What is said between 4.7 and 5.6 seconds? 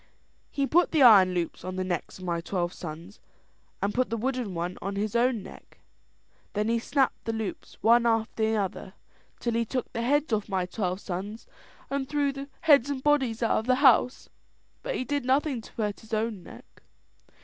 on his own